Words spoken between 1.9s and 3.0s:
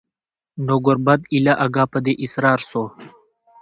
په دې اسرار سو